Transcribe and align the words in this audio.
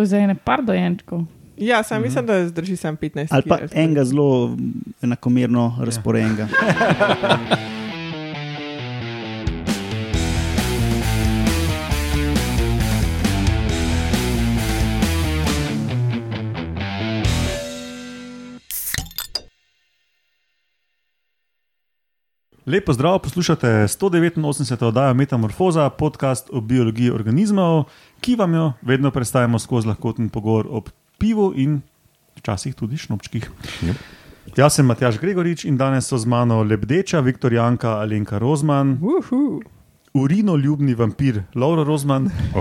To 0.00 0.02
je 0.02 0.06
za 0.06 0.18
ene 0.18 0.34
par 0.34 0.62
dojenčkov. 0.64 1.24
Ja, 1.56 1.82
sam 1.82 2.02
mislim, 2.02 2.26
da 2.26 2.48
zdrži 2.48 2.76
sam 2.76 2.96
15. 2.96 3.26
Ali 3.30 3.42
pa 3.48 3.58
enega 3.72 4.04
zelo 4.04 4.56
enakomerno 5.02 5.76
razporejenega. 5.80 6.48
Lepo 22.70 22.92
zdrav, 22.92 23.18
poslušate 23.18 23.66
189. 23.66 24.84
oddajo 24.84 25.14
Metamorfoza, 25.14 25.90
podcast 25.90 26.50
o 26.52 26.60
biologiji 26.60 27.10
organizmov, 27.10 27.84
ki 28.20 28.36
vam 28.36 28.54
jo 28.54 28.72
vedno 28.82 29.10
predstavljamo 29.10 29.58
skozi 29.58 29.88
lahkoten 29.88 30.28
pogovor 30.28 30.66
o 30.70 30.82
pivu 31.18 31.52
in 31.56 31.80
včasih 32.36 32.74
tudi 32.74 32.96
šnopčkih. 32.96 33.50
Yep. 33.82 33.94
Jaz 34.56 34.74
sem 34.74 34.86
Matjaš 34.86 35.18
Gregorič 35.18 35.64
in 35.64 35.76
danes 35.76 36.06
so 36.06 36.18
z 36.18 36.26
mano 36.26 36.62
lebdeča 36.62 37.20
Viktorijanka 37.20 37.88
Alenka 37.88 38.38
Rozman, 38.38 38.98
Uhu. 39.02 39.62
urinoljubni 40.14 40.94
vampir 40.94 41.42
Laura 41.54 41.84
Rozman, 41.84 42.30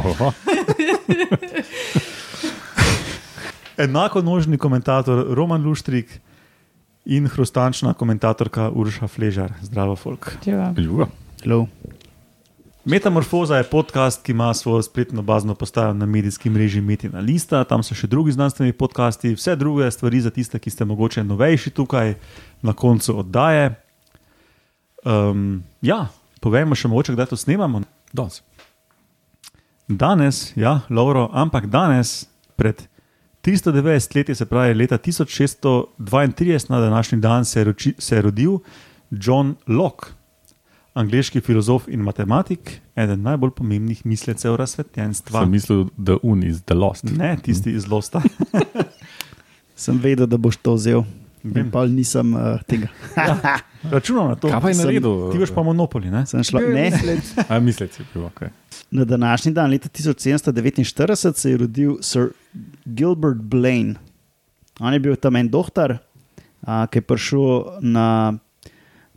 enako 3.78 4.22
nožni 4.22 4.58
komentator 4.58 5.36
Roman 5.36 5.64
Luštrik 5.64 6.22
in 7.10 7.28
hrustančna 7.28 7.94
komentatorka 7.94 8.70
Urša 8.70 9.08
Fležar. 9.08 9.54
Zdravo, 9.62 9.96
folk. 9.96 10.38
Hello. 11.42 11.68
Metamorfoza 12.86 13.58
je 13.58 13.64
podcast, 13.64 14.22
ki 14.24 14.32
ima 14.32 14.54
svojo 14.54 14.82
spletno 14.82 15.22
bazno 15.22 15.56
postajo 15.56 15.94
na 15.94 16.06
medijskem 16.06 16.54
mreži 16.54 16.82
Metina 16.82 17.20
Lista, 17.20 17.64
tam 17.64 17.84
so 17.84 17.96
še 17.98 18.08
drugi 18.08 18.32
znanstveni 18.32 18.74
podcasti, 18.74 19.34
vse 19.34 19.56
druge 19.56 19.92
stvari 19.92 20.22
za 20.22 20.30
tiste, 20.30 20.60
ki 20.60 20.70
ste 20.70 20.86
mogoče 20.86 21.24
novejši 21.24 21.70
tukaj 21.70 22.14
na 22.62 22.74
koncu 22.74 23.18
oddaje. 23.20 23.74
Um, 25.06 25.64
ja, 25.82 26.08
povejmo 26.42 26.78
še 26.78 26.88
mogoče, 26.94 27.18
kdaj 27.18 27.34
to 27.34 27.38
snemamo. 27.38 27.82
Danes. 28.14 28.42
Danes, 29.88 30.44
ja, 30.56 30.80
Lauro, 30.90 31.30
ampak 31.34 31.66
danes, 31.74 32.30
pred 32.56 32.86
390 33.42 34.16
leti, 34.16 34.36
se 34.36 34.46
pravi 34.46 34.74
leta 34.74 34.98
1632, 34.98 36.70
na 36.70 36.80
današnji 36.80 37.20
dan 37.20 37.46
se 37.46 37.60
je, 37.60 37.64
roči, 37.64 37.94
se 37.98 38.16
je 38.16 38.22
rodil 38.22 38.58
John 39.12 39.56
Locke, 39.68 40.08
angliški 40.94 41.42
filozof 41.42 41.88
in 41.88 42.02
matematik, 42.04 42.82
eden 42.96 43.22
najbolj 43.22 43.52
pomembnih 43.56 44.06
mislecev 44.06 44.56
razsvetljenstva. 44.56 45.42
Sem 45.42 45.52
mislil, 45.52 45.86
da 45.98 46.18
un 46.24 46.44
is 46.44 46.62
the 46.66 46.76
lost. 46.76 47.04
Ne, 47.04 47.38
tisti 47.44 47.72
iz 47.72 47.88
Losta. 47.88 48.22
Sem 49.76 50.00
vedel, 50.04 50.28
da 50.28 50.38
boš 50.38 50.58
to 50.58 50.74
vzel. 50.76 51.04
In 51.44 51.70
pa 51.72 51.86
nisem 51.88 52.34
uh, 52.36 52.60
tega. 52.68 52.90
Računam 53.94 54.34
na 54.34 54.36
to. 54.36 54.50
Kaj 54.52 54.60
pa 54.62 54.72
je 54.74 54.78
naredil? 54.82 55.14
Ti 55.32 55.40
boš 55.40 55.54
pa 55.56 55.64
monopoli, 55.64 56.12
ne? 56.12 56.26
Sem 56.28 56.44
šla, 56.44 56.64
ne. 56.68 56.90
mislec. 56.90 57.32
A 57.48 57.60
mislec 57.64 57.96
je 58.00 58.06
bil, 58.14 58.26
ok. 58.28 58.42
Na 58.92 59.06
današnji 59.08 59.54
dan, 59.56 59.72
leta 59.72 59.90
1749, 59.90 61.38
se 61.38 61.52
je 61.52 61.58
rodil 61.58 61.96
Sir 62.02 62.34
Gilbert 62.86 63.40
Blaine. 63.40 63.96
On 64.80 64.94
je 64.94 65.00
bil 65.00 65.16
tam 65.16 65.36
en 65.40 65.48
doktor, 65.48 65.98
a, 66.62 66.86
ki 66.92 67.00
je 67.00 67.08
prišel 67.08 67.80
na. 67.82 68.36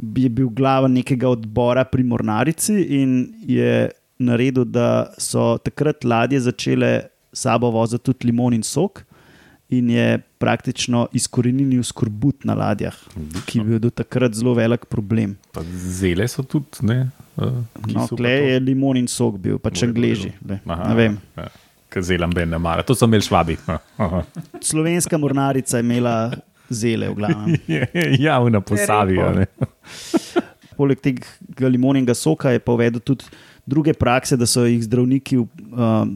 Je 0.02 0.28
bil 0.30 0.48
glava 0.50 0.88
nekega 0.90 1.28
odbora 1.30 1.84
pri 1.86 2.02
Mornarici 2.02 2.74
in 2.98 3.34
je 3.46 3.90
naredil, 4.18 4.64
da 4.64 5.12
so 5.18 5.58
takrat 5.62 6.04
ladje 6.04 6.40
začele 6.42 7.12
sabo 7.32 7.70
voziti 7.70 8.04
tudi 8.10 8.30
limon 8.30 8.54
in 8.54 8.64
sok, 8.66 9.04
in 9.72 9.90
je 9.90 10.06
praktično 10.42 11.06
izkoreninil 11.16 11.82
skorbut 11.86 12.44
na 12.44 12.54
ladjah, 12.54 12.96
ki 13.46 13.58
je 13.58 13.64
bil 13.64 13.78
do 13.80 13.90
takrat 13.90 14.34
zelo 14.36 14.52
velik 14.54 14.84
problem. 14.90 15.36
Pa 15.54 15.62
zele 15.64 16.26
so 16.28 16.44
tudi, 16.44 16.84
ne? 16.86 16.98
Uh, 17.36 17.62
No, 17.88 18.04
Klej 18.08 18.50
je 18.52 18.60
limon 18.60 18.96
in 19.00 19.06
sok 19.08 19.38
bil, 19.40 19.56
pač 19.58 19.82
redu. 19.82 19.94
glej, 19.96 20.32
Ne 20.44 20.94
vem. 20.94 21.16
Ja. 21.36 21.48
Zelam 22.00 22.32
ben 22.32 22.48
ne 22.48 22.56
mara, 22.60 22.82
to 22.82 22.94
so 22.96 23.04
imeli 23.04 23.24
švabi. 23.24 23.56
Aha. 24.00 24.22
Slovenska 24.70 25.18
mornarica 25.20 25.76
je 25.76 25.84
imela 25.84 26.32
zele 26.68 27.08
v 27.08 27.14
glavi. 27.14 27.58
ja, 28.24 28.38
v 28.40 28.50
naposavi. 28.50 29.18
a 29.20 29.32
ne. 29.36 29.46
Poleg 30.76 31.00
tega 31.04 31.68
limoninega 31.68 32.14
soka 32.16 32.50
je 32.52 32.60
pa 32.64 32.72
uvedel 32.72 33.00
tudi 33.04 33.28
druge 33.66 33.94
prakse, 33.94 34.36
da 34.36 34.46
so 34.46 34.64
jih 34.66 34.82
zdravniki 34.82 35.38
uh, 35.38 35.46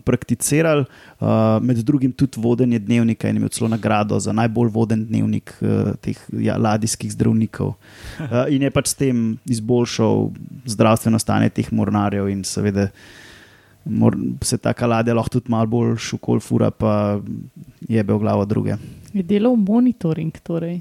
prakticirali, 0.04 0.84
uh, 1.20 1.28
med 1.62 1.78
drugim 1.86 2.12
tudi 2.12 2.40
vodenje 2.40 2.78
dnevnika 2.78 3.28
in 3.28 3.36
imel 3.36 3.48
celo 3.54 3.68
nagrado 3.70 4.18
za 4.20 4.32
najbolj 4.32 4.70
voden 4.74 5.04
dnevnik 5.06 5.54
uh, 5.60 5.92
teh 6.02 6.18
ja, 6.32 6.56
ladijskih 6.56 7.12
zdravnikov. 7.12 7.74
Uh, 8.26 8.48
in 8.50 8.62
je 8.64 8.70
pač 8.72 8.88
s 8.90 8.96
tem 8.98 9.18
izboljšal 9.44 10.30
zdravstveno 10.66 11.18
stanje 11.20 11.50
teh 11.54 11.68
mornarjev 11.72 12.28
in 12.32 12.42
seveda. 12.44 12.88
Mor, 13.86 14.16
se 14.42 14.58
ta 14.58 14.72
ladja 14.86 15.14
lahko 15.14 15.36
tudi 15.36 15.52
malo 15.52 15.68
bolj 15.70 15.92
šukol, 16.02 16.40
fura 16.42 16.72
pa 16.74 17.20
je 17.88 18.02
bil 18.04 18.18
glavo 18.18 18.44
druge. 18.44 18.74
Je 19.12 19.22
delal 19.22 19.54
monitoring. 19.56 20.32
Torej. 20.42 20.80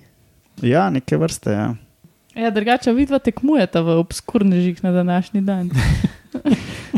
Ja, 0.64 0.90
neke 0.90 1.18
vrste. 1.18 1.52
Ja. 1.54 1.68
Ja, 2.36 2.50
drugače 2.52 2.96
vidva 2.96 3.20
tekmujeta 3.20 3.82
v 3.82 4.00
obskurnežih 4.00 4.84
na 4.84 4.92
današnji 4.92 5.42
dan. 5.42 5.70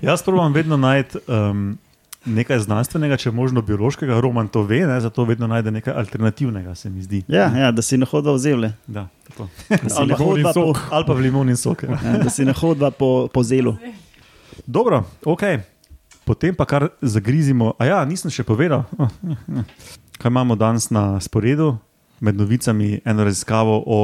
Jaz 0.02 0.24
probujem 0.24 0.54
vedno 0.54 0.78
najti 0.78 1.18
um, 1.28 1.78
nekaj 2.26 2.60
znanstvenega, 2.60 3.18
če 3.18 3.32
možno 3.32 3.62
biološkega, 3.62 4.20
Roman 4.22 4.48
to 4.52 4.64
ve, 4.68 4.82
ne, 4.88 5.00
zato 5.02 5.26
vedno 5.26 5.48
najde 5.48 5.72
nekaj 5.72 5.94
alternativnega, 5.94 6.76
se 6.76 6.90
mi 6.90 7.02
zdi. 7.02 7.24
Ja, 7.28 7.48
ja, 7.58 7.72
da 7.72 7.82
si 7.82 7.98
ne 7.98 8.06
hodil 8.06 8.34
v 8.34 8.42
zemlje, 8.44 8.74
Da, 8.88 9.08
da 9.70 10.06
ne 10.06 10.18
hodil 10.20 10.44
po, 10.44 10.54
sok. 10.54 10.84
Ali 10.92 11.08
pa 11.08 11.14
v 11.14 11.26
limon 11.28 11.50
in 11.50 11.58
sok. 11.58 11.84
Ja. 11.88 12.00
ja, 12.04 12.18
da 12.24 12.30
si 12.30 12.46
ne 12.46 12.54
hodil 12.54 12.92
po, 12.92 13.28
po 13.34 13.44
zelu. 13.44 13.78
Dobro, 14.66 15.04
ok. 15.26 15.44
Potem 16.28 16.56
pa 16.56 16.66
kar 16.68 16.90
zagrizimo. 17.02 17.74
A 17.80 17.88
ja, 17.88 18.00
nisem 18.06 18.32
še 18.34 18.44
povedal. 18.44 18.84
Kaj 20.22 20.32
imamo 20.34 20.58
danes 20.60 20.90
na 20.92 21.22
sporedu, 21.24 21.78
med 22.20 22.36
novicami, 22.36 22.98
eno 23.06 23.24
raziskavo 23.24 23.84
o 23.86 24.00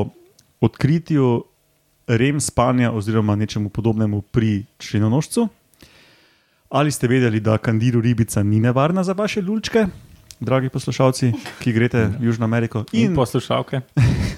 odkritju 0.61 1.43
rem 2.07 2.39
spanja 2.39 2.91
oziroma 2.91 3.35
nečemu 3.35 3.69
podobnemu 3.69 4.21
pri 4.21 4.63
črnonožcu. 4.77 5.49
Ali 6.73 6.91
ste 6.91 7.07
vedeli, 7.07 7.39
da 7.39 7.57
kandiru 7.57 8.01
ribica 8.01 8.43
ni 8.43 8.59
nevarna 8.59 9.03
za 9.03 9.13
vaše 9.13 9.41
lulčke, 9.41 9.85
dragi 10.39 10.69
poslušalci, 10.69 11.31
ki 11.61 11.73
greste 11.73 12.07
v 12.17 12.25
Južno 12.25 12.45
Ameriko 12.45 12.81
In 12.91 13.11
in 13.11 13.15
poslušalke. 13.15 13.81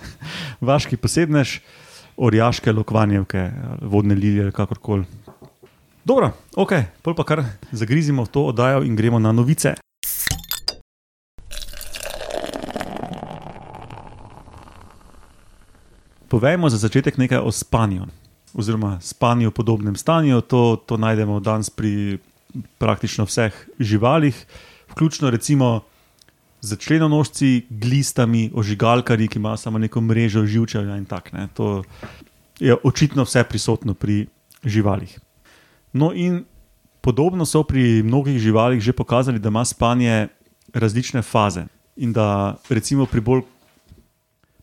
vaški 0.68 0.98
posebnež, 0.98 1.60
orjaške 2.18 2.72
lokvanjevke, 2.72 3.52
vodne 3.82 4.16
lilije, 4.16 4.52
kakorkoli. 4.52 5.06
Dobro, 6.04 6.34
ok, 6.56 6.74
pol 7.02 7.16
pa 7.16 7.24
kar 7.24 7.44
zagrizimo 7.72 8.28
v 8.28 8.28
to 8.28 8.44
oddajo 8.52 8.84
in 8.84 9.00
gremo 9.00 9.20
na 9.20 9.32
novice. 9.32 9.78
Povejmo 16.28 16.70
za 16.70 16.84
začetek 16.84 17.16
nekaj 17.18 17.40
o 17.40 17.52
spanju, 17.52 18.12
oziroma 18.56 19.00
spanju 19.02 19.50
v 19.50 19.54
podobnem 19.54 19.96
stanju. 19.96 20.42
To, 20.42 20.76
to 20.80 20.98
najdemo 20.98 21.40
danes 21.40 21.70
pri 21.70 22.18
praktično 22.80 23.28
vseh 23.28 23.52
živalih, 23.80 24.36
vključno 24.92 25.30
recimo 25.30 25.84
z 26.62 26.78
členonožci, 26.80 27.68
glistami, 27.70 28.50
ožigalkarji, 28.56 29.28
ki 29.28 29.40
imajo 29.40 29.58
samo 29.58 29.78
neko 29.78 30.02
mrežo 30.02 30.46
živčevja 30.46 30.98
in 30.98 31.06
tako. 31.06 31.38
ne. 31.38 31.48
To 31.54 31.84
je 32.60 32.76
očitno 32.84 33.24
vse 33.24 33.44
prisotno 33.44 33.94
pri 33.94 34.26
živalih. 34.64 35.20
No, 35.94 36.14
in 36.14 36.46
podobno 37.02 37.46
so 37.46 37.64
pri 37.64 38.04
mnogih 38.04 38.40
živalih 38.40 38.82
že 38.82 38.94
pokazali, 38.94 39.40
da 39.40 39.50
ima 39.50 39.66
spanje 39.66 40.28
različne 40.74 41.22
faze. 41.22 41.68
In 41.96 42.14
da 42.14 42.56
recimo 42.70 43.06
pri 43.06 43.22
bolj 43.22 43.42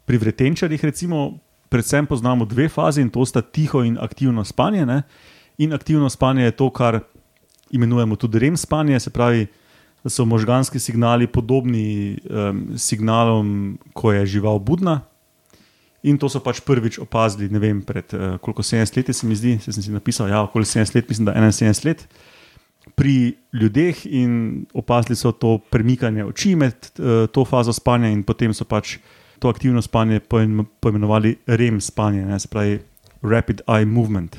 pri 0.04 0.18
vretenčarjih, 0.18 0.84
recimo, 0.84 1.38
predvsem 1.72 2.06
poznamo 2.06 2.44
dve 2.44 2.68
fazi 2.68 3.00
in 3.00 3.08
to 3.10 3.24
sta 3.24 3.40
tiho 3.40 3.80
in 3.84 3.96
aktivno 3.96 4.44
spanje. 4.44 4.84
Ne? 4.86 5.02
In 5.58 5.72
aktivno 5.72 6.10
spanje 6.12 6.44
je 6.44 6.56
to, 6.60 6.68
kar 6.70 7.00
imenujemo 7.72 8.16
tudi 8.16 8.38
REM 8.38 8.56
spanje, 8.56 9.00
se 9.00 9.10
pravi, 9.10 9.46
da 10.04 10.10
so 10.10 10.24
možganski 10.24 10.78
signali 10.78 11.26
podobni 11.26 12.18
um, 12.28 12.74
signalom, 12.76 13.78
ko 13.92 14.12
je 14.12 14.26
žival 14.26 14.58
budna. 14.58 15.00
In 16.02 16.18
to 16.18 16.28
so 16.28 16.42
pač 16.42 16.60
prvič 16.66 16.98
opazili, 16.98 17.46
ne 17.48 17.62
vem, 17.62 17.80
pred 17.86 18.10
uh, 18.12 18.36
koliko 18.42 18.62
70 18.62 18.96
leti, 18.98 19.14
se 19.14 19.26
mi 19.26 19.38
zdi, 19.38 19.56
se 19.62 19.72
sem 19.72 19.82
si 19.82 19.94
napisal, 19.94 20.28
ja, 20.28 20.42
okoli 20.42 20.66
70 20.66 20.96
let, 20.98 21.08
mislim, 21.08 21.30
da 21.30 21.36
71 21.38 21.86
let. 21.86 22.08
Pri 22.98 23.36
ljudeh 23.54 24.06
in 24.10 24.66
opazili 24.74 25.16
so 25.16 25.30
to 25.32 25.60
premikanje 25.70 26.24
oči 26.26 26.56
med 26.58 26.74
uh, 26.98 27.30
to 27.30 27.44
fazo 27.46 27.72
spanja, 27.72 28.10
in 28.10 28.26
potem 28.26 28.52
so 28.54 28.66
pač 28.66 28.98
to 29.42 29.48
aktivno 29.48 29.82
spanje 29.82 30.20
poim- 30.20 30.64
poimenovali 30.80 31.36
REM 31.46 31.80
spanje, 31.80 32.26
ne, 32.26 32.38
se 32.38 32.48
pravi 32.48 32.78
Rapid 33.22 33.60
Eye 33.66 33.86
Movement. 33.86 34.36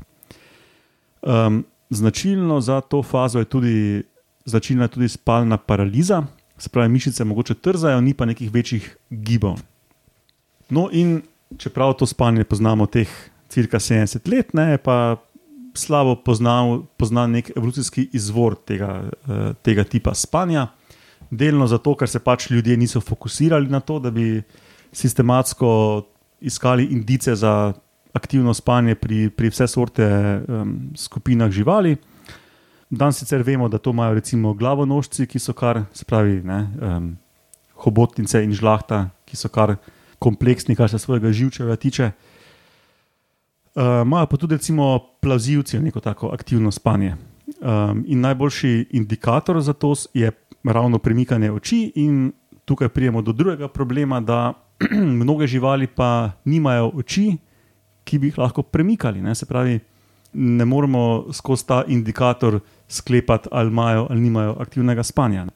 Um, 1.21 1.65
značilno 1.89 2.61
za 2.61 2.81
to 2.81 3.03
fazo 3.03 3.39
je 3.39 3.45
tudi, 3.45 4.03
je 4.45 4.87
tudi 4.87 5.09
spalna 5.09 5.57
paraliza, 5.57 6.23
se 6.57 6.69
pravi, 6.69 6.89
mišice 6.89 7.23
mogoče 7.23 7.53
trzajo, 7.53 8.01
ni 8.01 8.13
pa 8.13 8.25
nekih 8.25 8.53
večjih 8.53 8.97
gibov. 9.09 9.59
No, 10.69 10.89
in 10.91 11.21
čeprav 11.57 11.93
to 11.93 12.05
spanje 12.05 12.43
poznamo 12.43 12.85
teh 12.85 13.09
cirka 13.49 13.79
70 13.79 14.31
let, 14.31 14.53
ne, 14.53 14.77
pa 14.77 15.17
slabo 15.73 16.15
poznal, 16.15 16.83
poznan 16.97 17.31
nek 17.31 17.51
evolucijski 17.57 18.09
izvor 18.13 18.55
tega, 18.55 19.03
eh, 19.03 19.53
tega 19.61 19.83
tipa 19.83 20.13
spanja. 20.13 20.67
Delno 21.29 21.67
zato, 21.67 21.95
ker 21.95 22.09
se 22.09 22.19
pač 22.19 22.49
ljudje 22.51 22.77
niso 22.77 23.01
fokusirali 23.01 23.67
na 23.67 23.79
to, 23.79 23.99
da 23.99 24.11
bi 24.11 24.43
sistematsko 24.93 26.01
iskali 26.41 26.85
indice 26.85 27.35
za 27.35 27.73
aktivno 28.13 28.53
spanje 28.53 28.95
pri, 28.95 29.29
pri 29.29 29.49
vse 29.49 29.67
sorte 29.67 30.05
um, 30.05 30.91
skupinah 30.95 31.51
živali. 31.51 31.95
Danes 32.89 33.17
sicer 33.17 33.41
vemo, 33.41 33.69
da 33.69 33.77
to 33.77 33.89
imajo 33.89 34.13
recimo 34.13 34.53
glavonožci, 34.53 35.25
ki 35.27 35.39
so 35.39 35.53
kar, 35.53 35.83
se 35.93 36.05
pravi, 36.05 36.41
ne, 36.45 36.59
um, 36.81 37.15
hobotnice 37.83 38.43
in 38.43 38.53
žlahta, 38.53 39.07
ki 39.25 39.37
so 39.37 39.49
kar 39.49 39.75
kompleksni, 40.21 40.75
kar 40.75 40.89
se 40.89 40.99
svojega 40.99 41.31
živčeva 41.33 41.75
tiče. 41.75 42.11
Uh, 43.73 44.05
Imajo 44.05 44.29
pa 44.29 44.37
tudi 44.37 44.55
recimo 44.55 44.99
plazivci 45.21 45.79
neko 45.79 45.99
tako 45.99 46.29
aktivno 46.29 46.71
spanje. 46.71 47.15
Um, 47.61 48.03
in 48.07 48.21
najboljši 48.21 48.87
indikator 48.91 49.61
za 49.61 49.73
to 49.73 49.93
je 50.13 50.31
ravno 50.63 50.99
premikanje 50.99 51.51
oči, 51.51 51.91
in 51.95 52.31
tukaj 52.65 52.89
prijemo 52.89 53.21
do 53.21 53.31
drugega 53.31 53.67
problema, 53.67 54.19
da 54.19 54.53
mnoge 55.21 55.47
živali 55.47 55.87
pa 55.87 56.31
nimajo 56.45 56.91
oči, 56.95 57.37
ki 58.03 58.19
bi 58.19 58.27
jih 58.27 58.37
lahko 58.37 58.63
premikali. 58.63 59.21
Ne? 59.21 59.35
Se 59.35 59.45
pravi, 59.45 59.79
ne 60.33 60.65
moremo 60.65 61.25
skozi 61.33 61.67
ta 61.67 61.83
indikator 61.87 62.59
sklepati, 62.87 63.49
ali 63.51 63.69
imajo 63.69 64.07
ali 64.09 64.21
nimajo 64.21 64.55
aktivnega 64.59 65.03
spanja. 65.03 65.47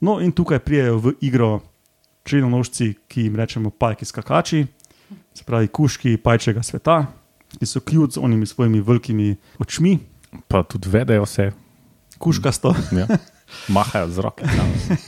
No, 0.00 0.20
in 0.20 0.32
tukaj 0.32 0.58
prijejo 0.58 0.98
v 0.98 1.12
igro 1.20 1.60
črnonožci, 2.24 2.94
ki 3.08 3.22
jim 3.22 3.36
rečemo 3.36 3.70
pajki 3.70 4.04
skakači, 4.04 4.66
se 5.34 5.44
pravi, 5.44 5.68
kuški 5.68 6.16
pajčega 6.16 6.62
sveta, 6.62 7.06
ki 7.58 7.66
so 7.66 7.80
kljub 7.80 8.12
z 8.12 8.18
onimi 8.18 8.46
svojimi 8.46 8.80
velikimi 8.80 9.36
očmi, 9.58 9.98
Pa 10.48 10.62
tudi 10.62 10.90
vedejo 10.90 11.22
vse, 11.22 11.52
kuškasto. 12.18 12.74
ja. 12.98 13.06
Mahajo 13.68 14.08
z 14.08 14.18
roke, 14.18 14.44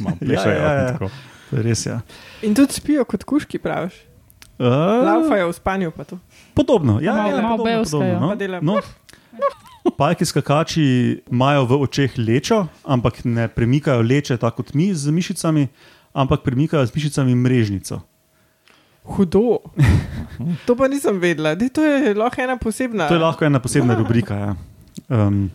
malo 0.01 0.17
plešajo. 0.21 0.51
Ja, 0.53 0.63
ja, 0.63 0.73
ja. 0.73 0.81
in 0.81 0.93
tako. 0.93 1.09
To 1.47 1.57
je 1.57 1.63
res. 1.63 1.87
Ja. 1.87 2.01
In 2.43 2.55
tudi 2.55 2.73
spijo 2.73 3.05
kot 3.05 3.25
kuški, 3.25 3.59
praviš. 3.59 3.95
Uh, 4.57 4.67
Laufajo 5.03 5.49
v 5.49 5.55
spanju, 5.55 5.91
pa 5.91 6.05
to. 6.05 6.17
podobno, 6.55 6.97
ja, 6.99 7.13
Malo- 7.15 7.31
ja, 7.31 7.43
malo 7.43 7.57
podobno, 7.59 7.85
podobno, 7.85 8.29
Pa 8.29 8.35
delajo. 8.35 8.63
no. 8.63 8.75
no. 9.33 9.49
Pajki 9.93 10.25
skakači 10.25 10.85
imajo 11.27 11.65
v 11.65 11.73
očeh 11.79 12.19
lečo, 12.19 12.57
ampak 12.83 13.23
ne 13.25 13.47
premikajo 13.47 14.03
leče 14.03 14.37
tako 14.37 14.57
kot 14.59 14.75
mi 14.75 14.91
z 14.91 15.07
mišicami, 15.09 15.69
ampak 16.13 16.43
premikajo 16.43 16.83
z 16.83 16.91
mišicami 16.91 17.35
mrežnico. 17.37 18.01
Hudo. 19.05 19.63
To 20.67 20.75
pa 20.75 20.89
nisem 20.89 21.15
vedela. 21.17 21.55
Dej, 21.55 21.71
to 21.71 21.79
je 21.81 22.11
lahko 22.13 22.43
ena 22.43 22.57
posebna. 22.57 23.07
To 23.07 23.15
je 23.15 23.21
lahko 23.21 23.45
ena 23.45 23.61
posebna 23.61 23.95
rubrika. 23.95 24.35
Ja. 24.35 24.51
Um, 25.09 25.51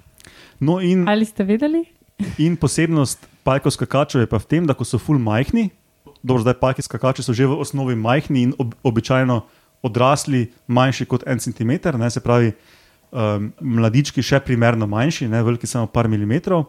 no, 0.57 0.79
in, 0.79 1.03
Ali 1.03 1.25
ste 1.25 1.43
vedeli? 1.43 1.83
In 2.37 2.55
posebnost 2.57 3.27
pajkov 3.43 3.73
skakačev 3.75 4.21
je 4.21 4.29
pa 4.29 4.39
v 4.39 4.47
tem, 4.47 4.65
da 4.67 4.75
so 4.83 4.99
ful 4.99 5.19
majhni, 5.19 5.69
dobro, 6.23 6.43
zdaj 6.43 6.59
pajki 6.59 6.81
skakači 6.85 7.23
so 7.23 7.33
že 7.33 7.47
v 7.47 7.57
osnovi 7.59 7.95
majhni 7.95 8.49
in 8.49 8.53
ob, 8.57 8.75
običajno 8.83 9.41
odrasli, 9.81 10.51
manjši 10.67 11.05
kot 11.05 11.23
en 11.25 11.39
centimeter, 11.39 11.97
ne, 11.97 12.09
se 12.09 12.21
pravi, 12.21 12.53
um, 13.11 13.49
mladički 13.61 14.21
še 14.21 14.39
primerno 14.45 14.85
manjši, 14.87 15.27
ne, 15.27 15.41
veliki 15.43 15.67
samo 15.67 15.89
par 15.89 16.07
milimetrov. 16.07 16.67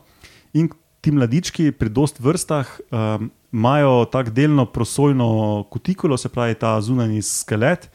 In 0.57 0.71
ti 1.05 1.13
mladički 1.13 1.73
pri 1.77 1.93
dost 1.93 2.21
vrstah 2.21 2.69
um, 2.89 3.29
imajo 3.53 4.07
tako 4.09 4.33
delno 4.33 4.65
prosojno 4.65 5.67
kutikulo, 5.71 6.17
se 6.17 6.33
pravi 6.33 6.57
ta 6.57 6.79
zunanji 6.81 7.21
skelet, 7.23 7.91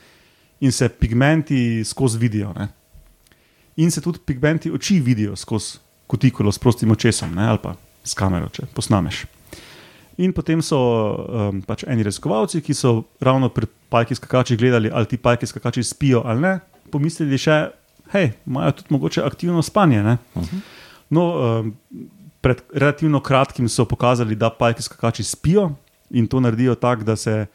in 0.62 0.72
se 0.72 0.90
pigmenti 0.90 1.84
skozi 1.86 2.18
vidijo. 2.18 2.54
Ne. 2.54 2.70
In 3.78 3.92
se 3.92 4.02
tudi 4.02 4.22
pigmenti 4.26 4.72
oči 4.74 5.00
vidijo 5.02 5.36
skozi 5.36 5.87
kutikulo 6.08 6.52
s 6.52 6.60
prostim 6.60 6.92
očesom 6.92 7.36
ne, 7.36 7.48
ali 7.48 7.60
pa 7.64 7.76
s 8.04 8.16
kamero, 8.16 8.50
če 8.54 8.68
posnameš. 8.76 9.26
In 10.18 10.34
potem 10.34 10.64
so 10.66 10.80
um, 10.80 11.62
pač 11.62 11.84
eni 11.86 12.06
raziskovalci, 12.06 12.64
ki 12.66 12.74
so 12.74 13.04
ravno 13.22 13.52
pri 13.54 13.70
pajki 13.92 14.18
skakači 14.18 14.58
gledali, 14.58 14.90
ali 14.90 15.06
ti 15.06 15.20
pajki 15.22 15.46
skakači 15.46 15.84
spijo 15.86 16.24
ali 16.26 16.42
ne, 16.42 16.54
pomislili 16.92 17.38
še, 17.38 17.58
hej, 18.16 18.32
imajo 18.48 18.80
tudi 18.80 18.96
mogoče 18.96 19.22
aktivno 19.22 19.62
spanje. 19.62 20.02
ne. 20.04 20.18
No, 21.14 21.26
um, 21.38 21.76
pred 22.42 22.64
relativno 22.74 23.22
kratkim 23.22 23.70
so 23.70 23.86
pokazali, 23.86 24.36
da 24.36 24.50
pajki 24.50 24.88
skakači 24.88 25.24
spijo 25.24 25.72
in 26.10 26.28
to 26.28 26.40
naredijo 26.40 26.76
tako, 26.76 27.04
da 27.04 27.16
se. 27.16 27.46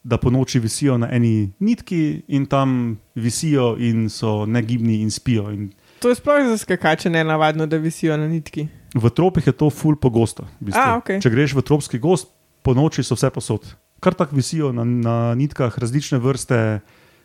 Da 0.00 0.16
po 0.16 0.30
noči 0.32 0.56
visijo 0.58 0.94
na 0.96 1.10
eni 1.12 1.50
nitki 1.60 2.22
in 2.32 2.46
tam 2.48 2.96
visijo, 3.14 3.74
in 3.76 4.08
so 4.08 4.46
negibni 4.48 5.02
in 5.02 5.10
spijo. 5.12 5.50
In 5.52 5.66
To 6.00 6.08
je 6.08 6.14
sploh 6.14 6.48
za 6.48 6.58
skakače 6.58 7.10
ne 7.10 7.24
navadno, 7.24 7.66
da 7.66 7.76
visijo 7.76 8.16
na 8.16 8.28
nitki. 8.28 8.68
v 8.94 9.10
tropih 9.10 9.46
je 9.46 9.52
to 9.52 9.70
ful 9.70 9.96
pogosto. 9.96 10.42
V 10.60 10.64
bistvu. 10.66 10.80
A, 10.80 10.96
okej. 10.96 11.20
Če 11.20 11.30
greš 11.30 11.54
v 11.54 11.62
tropski 11.62 11.98
gost, 11.98 12.26
po 12.62 12.74
noči 12.74 13.02
so 13.02 13.14
vse 13.14 13.30
posod. 13.30 13.68
Kar 14.00 14.14
tako 14.14 14.36
visijo 14.36 14.72
na, 14.72 14.84
na 14.84 15.34
nitkah 15.34 15.78
različne 15.78 16.18
vrste, 16.18 16.80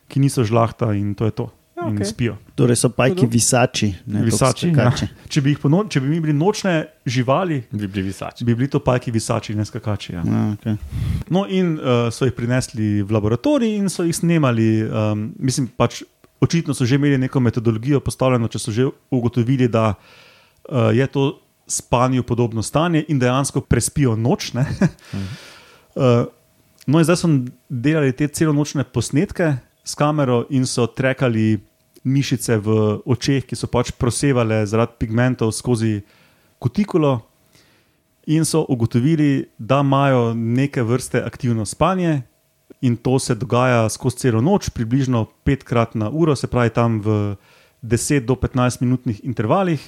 ki 0.06 0.20
niso 0.20 0.44
žlahta 0.44 0.92
in 0.94 1.14
to 1.14 1.24
je 1.24 1.30
to. 1.32 1.46
A, 1.76 1.88
In 1.90 1.96
okej. 1.96 2.06
spijo. 2.06 2.34
Torej 2.54 2.76
so 2.76 2.88
pajki 2.88 3.26
visači. 3.26 3.90
Ne, 4.06 4.22
Visači, 4.24 4.70
ja. 4.70 4.88
Če 5.28 5.40
bi, 5.44 5.52
no, 5.64 5.82
če 5.84 6.00
bi 6.00 6.08
mi 6.08 6.20
bili 6.20 6.32
nočne 6.32 6.86
živali, 7.04 7.58
Bi 7.68 7.84
bili 7.86 8.06
visači. 8.06 8.44
bi 8.44 8.54
bili 8.54 8.68
to 8.68 8.80
pajki 8.80 9.10
visači, 9.10 9.52
ne 9.54 9.64
skakači. 9.64 10.12
Ja. 10.12 10.22
Ja, 10.24 10.54
okay. 10.54 10.76
No, 11.28 11.44
in 11.44 11.76
uh, 11.76 12.08
so 12.08 12.24
jih 12.24 12.32
prinesli 12.32 13.02
v 13.02 13.12
laboratorij 13.12 13.76
in 13.76 13.88
so 13.88 14.04
jih 14.04 14.16
snemali. 14.16 14.84
Um, 14.84 15.34
mislim, 15.36 15.68
pač 15.68 16.00
očitno 16.40 16.74
so 16.74 16.84
že 16.84 16.94
imeli 16.94 17.18
neko 17.18 17.40
metodologijo 17.40 18.00
postavljeno, 18.00 18.48
če 18.48 18.58
so 18.58 18.72
že 18.72 18.88
ugotovili, 19.10 19.68
da 19.68 19.94
uh, 19.94 20.90
je 20.96 21.06
to 21.06 21.40
spanju 21.66 22.22
podobno 22.22 22.62
stanje 22.62 23.04
in 23.08 23.18
dejansko 23.18 23.60
prespijo 23.60 24.16
noč. 24.16 24.52
ne. 24.52 24.66
uh, 25.94 26.26
no, 26.86 26.98
in 26.98 27.04
zdaj 27.04 27.16
so 27.16 27.28
delali 27.68 28.12
te 28.12 28.28
celonočne 28.28 28.84
posnetke 28.84 29.56
s 29.84 29.94
kamero 29.94 30.44
in 30.50 30.66
so 30.66 30.86
trekali 30.86 31.58
mišice 32.06 32.58
v 32.62 33.00
očeh, 33.06 33.42
ki 33.42 33.56
so 33.58 33.66
pač 33.66 33.90
prosevale 33.98 34.62
zaradi 34.66 34.94
pigmentov 34.98 35.50
skozi 35.52 36.00
kutikulo 36.62 37.18
in 38.26 38.44
so 38.44 38.64
ugotovili, 38.68 39.46
da 39.58 39.80
imajo 39.80 40.34
neke 40.34 40.82
vrste 40.82 41.22
aktivno 41.22 41.66
spanje, 41.66 42.22
in 42.80 42.96
to 42.96 43.18
se 43.18 43.34
dogaja 43.34 43.88
skozi 43.88 44.16
celo 44.16 44.40
noč, 44.40 44.70
približno 44.70 45.26
petkrat 45.44 45.94
na 45.94 46.10
uro, 46.10 46.36
se 46.36 46.46
pravi 46.46 46.70
tam 46.70 47.00
v 47.00 47.36
10 47.82 48.26
do 48.26 48.34
15 48.34 48.80
minutnih 48.80 49.24
intervalih, 49.24 49.80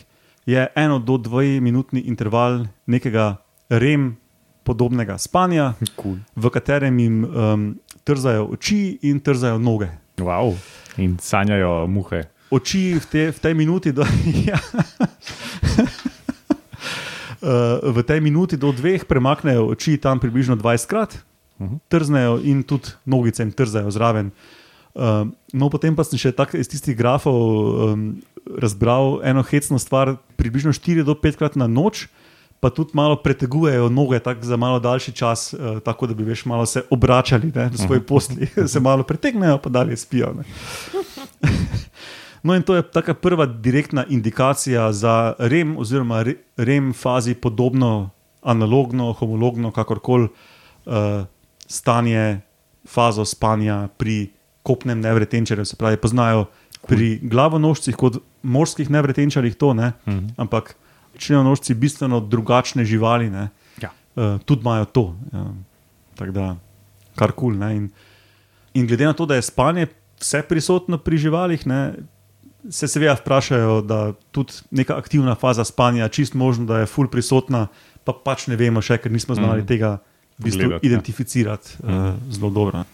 je 0.46 0.68
eno 0.74 0.98
do 0.98 1.16
dve 1.16 1.60
minutni 1.60 2.00
interval 2.00 2.66
nekega 2.86 3.36
rem 3.68 4.16
podobnega 4.64 5.18
spanja, 5.18 5.74
Cool. 5.96 6.20
v 6.36 6.44
katerem 6.50 6.98
jim 6.98 7.24
um, 7.24 7.78
trzajo 8.04 8.52
oči 8.52 8.98
in 9.02 9.20
trzajo 9.20 9.58
noge. 9.58 9.88
Wow. 10.18 10.56
In 10.96 11.16
sanjajo 11.20 11.86
muhe. 11.86 12.24
Oči 12.50 12.96
v, 12.96 13.04
te, 13.06 13.22
v 13.32 13.38
tej 13.40 13.54
minuti, 13.54 13.92
do, 13.92 14.04
ja. 14.48 14.56
Uh, 17.38 17.94
v 17.94 18.02
tej 18.02 18.20
minuti 18.20 18.56
do 18.58 18.72
dveh 18.72 19.04
premaknejo 19.04 19.68
oči 19.72 19.94
tam 20.00 20.18
približno 20.18 20.56
20 20.56 21.28
krat, 21.58 21.66
Mhm. 21.68 21.76
trznejo 21.88 22.40
in 22.40 22.62
tudi 22.62 22.88
nogice 23.04 23.42
jim 23.42 23.52
trzajo 23.52 23.90
zraven. 23.90 24.30
Uh, 24.94 25.02
no, 25.52 25.68
potem 25.68 25.94
pa 25.94 26.02
sem 26.02 26.18
še 26.18 26.32
tako 26.32 26.56
iz 26.56 26.66
tistih 26.66 26.96
grafov 26.96 27.34
um, 27.34 28.22
razbral 28.52 29.20
eno 29.22 29.42
hecno 29.42 29.78
stvar, 29.78 30.16
približno 30.36 30.70
4 30.70 31.02
do 31.02 31.14
5 31.14 31.36
krat 31.36 31.54
na 31.54 31.66
noč, 31.66 32.08
pa 32.58 32.70
tudi 32.70 32.90
malo 32.92 33.14
pretegujejo 33.16 33.88
noge 33.88 34.18
tak 34.18 34.42
za 34.42 34.56
malo 34.56 34.80
daljši 34.80 35.12
čas, 35.12 35.52
uh, 35.52 35.78
tako 35.78 36.06
da 36.06 36.14
bi 36.14 36.24
veš 36.24 36.44
malo 36.44 36.66
se 36.66 36.82
obračali 36.90 37.52
ne, 37.54 37.68
v 37.68 37.76
svoji 37.76 38.00
posli, 38.00 38.46
se 38.66 38.80
malo 38.80 39.02
pretegnejo, 39.02 39.58
pa 39.58 39.68
dalje 39.68 39.96
spijo. 39.96 40.34
No, 42.38 42.54
in 42.54 42.62
to 42.62 42.74
je 42.74 42.82
taka 42.84 43.14
prva 43.14 43.46
direktna 43.46 44.04
indikacija 44.04 44.92
za 44.92 45.34
REM, 45.40 45.76
oziroma 45.76 46.22
re- 46.22 46.36
REM 46.56 46.92
fazi 46.92 47.34
podobno, 47.34 48.10
analogno, 48.42 49.12
homologno, 49.12 49.70
kakorkoli 49.70 50.28
uh, 50.86 50.92
stanje, 51.68 52.40
fazo 52.88 53.24
spanja 53.24 53.88
pri 53.98 54.30
kopnem 54.64 55.00
nevretenčarju. 55.00 55.64
Se 55.64 55.76
pravi, 55.76 55.96
poznajo 55.96 56.46
pri 56.88 57.18
glavonožcih 57.22 57.96
kot 57.96 58.18
morskih 58.42 58.90
nevretenčarjih 58.90 59.54
to, 59.54 59.74
ne? 59.74 59.92
Mhm. 60.08 60.26
ampak 60.36 60.74
črnonožci 61.18 61.74
bistveno 61.74 62.20
drugačne 62.20 62.84
živali, 62.84 63.30
ne? 63.30 63.48
Ja. 63.82 63.90
uh, 64.16 64.38
tudi 64.40 64.62
imajo 64.62 64.84
to. 64.84 65.16
Ja. 65.32 65.44
Tako 66.14 66.32
da, 66.32 66.56
kar 67.14 67.32
kul. 67.32 67.54
Cool, 67.58 67.70
in, 67.70 67.90
in 68.74 68.86
glede 68.86 69.04
na 69.04 69.12
to, 69.12 69.26
da 69.26 69.34
je 69.34 69.42
spanje 69.42 69.86
vse 70.20 70.42
prisotno 70.42 70.98
pri 70.98 71.18
živalih, 71.18 71.66
ne, 71.66 71.92
se 72.70 72.88
seveda 72.88 73.14
vprašajo, 73.14 73.80
da 73.82 74.12
tudi 74.30 74.52
neka 74.70 74.96
aktivna 74.96 75.34
faza 75.34 75.64
spanja, 75.64 76.08
čist 76.08 76.34
možno, 76.34 76.66
da 76.66 76.78
je 76.78 76.86
full 76.86 77.08
prisotna, 77.08 77.66
pa 78.04 78.12
pač 78.14 78.46
ne 78.46 78.56
vemo 78.56 78.82
še, 78.82 78.98
ker 78.98 79.12
nismo 79.12 79.34
znali 79.34 79.62
Mhm. 79.62 79.66
tega 79.66 79.98
v 80.38 80.44
bistvu 80.44 80.68
Gledati, 80.68 80.86
ja. 80.86 80.90
identificirati 80.90 81.68
uh, 81.82 82.14
zelo 82.30 82.50
dobro. 82.50 82.84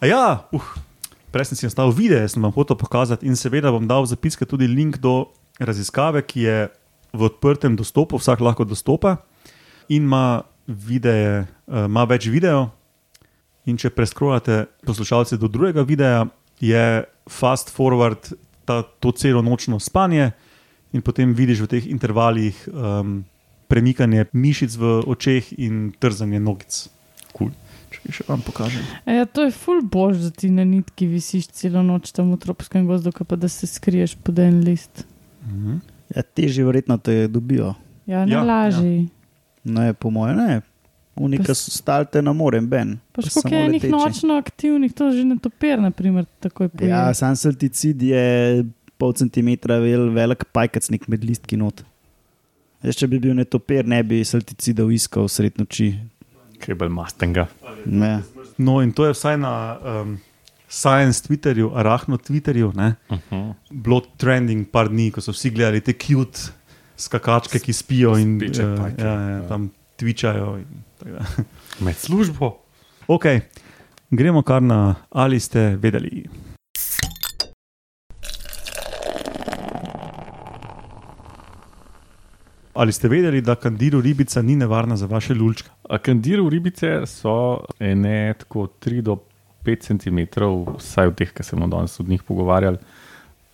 A 0.00 0.06
ja, 0.06 0.48
uh, 0.52 0.64
prej 1.30 1.52
sem 1.52 1.56
si 1.60 1.68
nastavil 1.68 1.92
video, 1.92 2.24
sem 2.28 2.42
vam 2.42 2.52
hotel 2.52 2.76
pokazati 2.76 3.28
in 3.28 3.36
seveda 3.36 3.72
bom 3.72 3.84
dal 3.84 4.04
v 4.04 4.12
zapiske 4.12 4.48
tudi 4.48 4.68
link 4.68 4.98
do 4.98 5.28
raziskave, 5.60 6.24
ki 6.24 6.40
je 6.40 6.58
v 7.12 7.20
odprtem 7.26 7.76
dostopu, 7.76 8.16
vsak 8.16 8.40
lahko 8.40 8.64
dostopa 8.64 9.20
in 9.90 10.08
ima, 10.08 10.42
videe, 10.66 11.44
uh, 11.68 11.84
ima 11.84 12.06
več 12.08 12.30
videov. 12.32 12.70
In 13.68 13.76
če 13.76 13.92
preskrolate 13.92 14.64
poslušalce 14.88 15.36
do 15.36 15.46
drugega 15.46 15.84
videa, 15.84 16.24
je 16.60 17.04
fast 17.28 17.68
forward 17.68 18.32
ta, 18.64 18.82
to 18.82 19.12
celo 19.12 19.42
nočno 19.44 19.76
spanje, 19.80 20.32
in 20.92 21.02
potem 21.04 21.34
vidiš 21.36 21.64
v 21.64 21.70
teh 21.70 21.84
intervalih 21.90 22.56
um, 22.72 23.20
premikanje 23.70 24.26
mišic 24.34 24.76
v 24.76 24.94
očeh 25.06 25.52
in 25.58 25.90
trzanje 26.02 26.40
nogic. 26.42 26.88
Cool. 27.36 27.52
Če 27.90 28.14
še 28.20 28.26
vam 28.28 28.42
pokažem. 28.42 28.82
A 29.06 29.20
Ja, 29.20 29.26
to 29.26 29.46
je 29.46 29.54
ful 29.54 29.82
bož, 29.82 30.18
da 30.24 30.30
ti 30.34 30.50
na 30.50 30.64
nitki 30.66 31.08
visiš 31.10 31.50
celo 31.54 31.82
noč 31.86 32.12
tam 32.16 32.32
v 32.34 32.40
tropskem 32.42 32.86
gozdu, 32.88 33.12
pa 33.12 33.38
da 33.38 33.50
se 33.50 33.66
skriješ 33.70 34.16
pod 34.24 34.38
en 34.42 34.62
list. 34.66 35.04
Mhm. 35.46 35.80
Ja, 36.10 36.22
težje 36.26 36.66
verjetno 36.66 36.98
te 36.98 37.28
dobijo. 37.30 37.74
Ja, 38.06 38.24
ne 38.26 38.34
Ja, 38.34 38.40
ja, 38.40 38.42
laži. 38.42 39.08
Ne, 39.62 39.92
po 39.94 40.10
mojem, 40.10 40.36
ne. 40.36 40.60
Unika 41.20 41.52
Pa 41.52 41.54
stalte 41.54 42.22
na 42.22 42.32
morem, 42.32 42.66
ben. 42.70 42.96
Pa 43.12 43.22
še 43.22 43.34
koliko 43.34 43.54
je 43.54 43.68
enih 43.68 43.86
nočno 43.92 44.38
aktivnih, 44.40 44.92
to 44.96 45.10
že 45.12 45.26
ne 45.28 45.36
topir, 45.42 45.76
naprimer, 45.82 46.24
takoj 46.40 46.70
poje. 46.72 46.88
Ja, 46.88 47.10
sam 47.14 47.36
salticid 47.36 48.02
je 48.02 48.24
pol 49.00 49.12
centimetra 49.16 49.78
vel, 49.82 50.08
velik 50.16 50.46
pajkac 50.54 50.88
nek 50.94 51.06
med 51.12 51.26
listki 51.26 51.58
not. 51.60 51.84
Jaz, 52.80 52.96
če 52.96 53.08
bi 53.12 53.18
bil 53.20 53.34
netopir, 53.36 53.84
ne 53.84 54.00
bi 54.06 54.22
salticidov 54.24 54.92
iskal 54.94 55.28
sred 55.28 55.58
noči. 55.60 55.92
Kaj 56.60 56.76
bolj 56.80 56.92
mastenga. 56.92 57.46
Ne. 57.84 58.20
No, 58.60 58.78
in 58.84 58.92
to 58.96 59.04
je 59.08 59.12
vsaj 59.16 59.36
na 59.40 59.52
um, 59.76 60.14
Science 60.70 61.24
Twitterju, 61.26 61.72
Arahno 61.76 62.16
Twitterju, 62.16 62.72
ne, 62.76 62.94
Uh 63.08 63.18
-huh. 63.30 63.54
bilo 63.70 64.00
trending 64.16 64.66
par 64.70 64.88
dni, 64.88 65.10
ko 65.10 65.20
so 65.20 65.32
vsi 65.32 65.50
gledali 65.50 65.80
te 65.80 65.92
cute 65.92 66.40
skakačke, 66.96 67.58
ki 67.58 67.72
spijo 67.72 68.16
in 68.18 68.38
Speče 68.40 68.62
eh, 68.62 68.76
pajke, 68.76 69.02
ja, 69.02 69.20
ja, 69.30 69.48
tam 69.48 69.70
tvičajo. 69.96 70.58
Med 71.80 71.96
službo. 71.96 72.56
Ok, 73.08 73.24
gremo 74.10 74.42
kar 74.42 74.62
na 74.62 74.94
ali 75.10 75.40
ste 75.40 75.76
vedeli. 75.76 76.24
Ali 82.74 82.92
ste 82.92 83.08
vedeli, 83.08 83.40
da 83.40 83.54
kandiru 83.54 84.00
ribica 84.00 84.42
ni 84.42 84.56
nevarna 84.56 84.96
za 84.96 85.06
vaše 85.06 85.34
lulčke? 85.34 85.70
Kandiru 86.02 86.48
ribice 86.48 87.06
so 87.06 87.64
ene 87.78 88.34
tako 88.38 88.68
3 88.80 89.00
do 89.00 89.16
5 89.64 89.86
cm, 89.86 90.18
vsaj 90.78 91.10
v 91.10 91.14
teh, 91.14 91.32
ki 91.34 91.44
smo 91.44 91.66
danes 91.66 92.00
od 92.00 92.08
njih 92.08 92.22
pogovarjali, 92.22 92.78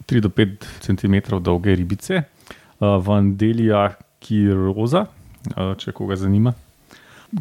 3 0.07 0.21
do 0.21 0.29
5 0.29 0.67
cm 0.81 1.41
dolge 1.43 1.75
ribice, 1.75 2.23
uh, 2.23 3.07
Vandelija 3.07 3.95
kiroza, 4.21 5.07
uh, 5.57 5.75
če 5.79 5.93
koga 5.93 6.17
zanima. 6.17 6.53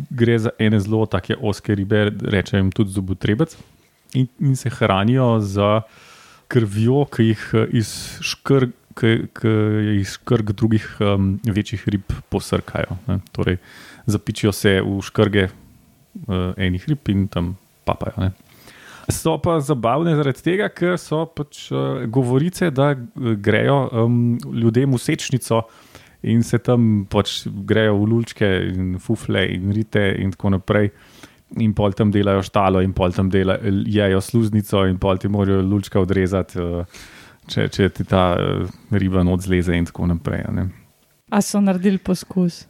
Gre 0.09 0.39
za 0.39 0.55
ene 0.59 0.79
zelo 0.79 1.05
take 1.05 1.35
oske 1.41 1.75
ribe, 1.75 2.09
rečem 2.23 2.59
jim 2.59 2.71
tudi 2.71 2.95
zobotrebec, 2.95 3.57
in, 4.15 4.27
in 4.39 4.55
se 4.55 4.69
hranijo 4.69 5.39
z 5.39 5.81
krvjo, 6.47 7.05
ki 7.11 7.29
jih 7.31 7.45
eh, 7.53 7.77
iz 7.81 7.91
škrg. 8.21 8.73
Ki 8.95 9.27
jih 9.35 10.07
škrg 10.07 10.53
drugih 10.55 10.85
um, 11.03 11.35
večjih 11.43 11.83
rib 11.91 12.15
posrkajo. 12.31 12.95
Ne. 13.09 13.19
Torej, 13.35 13.59
zapičijo 14.07 14.53
se 14.55 14.77
v 14.79 15.01
škrge 15.03 15.49
uh, 15.49 16.53
enih 16.55 16.87
rib 16.87 17.11
in 17.11 17.27
tam 17.27 17.57
papajo. 17.83 18.15
Ne. 18.23 18.31
So 19.09 19.37
pa 19.37 19.59
zabavne 19.61 20.15
zaradi 20.17 20.41
tega, 20.41 20.69
ker 20.73 20.95
so 20.97 21.25
pač 21.29 21.67
uh, 21.69 22.05
govorice, 22.09 22.71
da 22.73 22.93
eh, 22.95 23.35
grejo 23.37 23.83
um, 23.91 24.15
ljudem 24.49 24.95
v 24.95 25.01
sečnico 25.01 25.61
in 26.25 26.41
se 26.41 26.57
tam 26.57 27.05
pač 27.09 27.43
grejo 27.45 27.99
v 27.99 28.07
lulčke 28.09 28.49
in 28.71 28.95
fufle 28.97 29.43
in 29.53 29.69
rite 29.75 30.07
in 30.17 30.33
tako 30.33 30.55
naprej. 30.55 30.89
In 31.61 31.75
pol 31.77 31.93
tam 31.93 32.09
delajo 32.09 32.41
štalo, 32.41 32.81
in 32.81 32.95
pol 32.97 33.13
tam 33.13 33.29
delajo, 33.29 33.69
jejo 33.85 34.21
sluznico, 34.25 34.81
in 34.89 34.97
pol 34.97 35.21
ti 35.21 35.29
morajo 35.29 35.61
lulčka 35.61 36.01
odrezati, 36.01 36.57
uh, 36.57 37.05
če, 37.51 37.67
če 37.73 37.89
ti 37.93 38.05
ta 38.07 38.25
uh, 38.37 38.71
riba 38.91 39.23
not 39.25 39.45
zleze, 39.45 39.75
in 39.75 39.85
tako 39.85 40.09
naprej. 40.11 40.45
a 40.47 40.51
Ne. 40.55 40.69
A 41.31 41.41
so 41.41 41.61
naredili 41.61 41.97
poskus? 41.97 42.65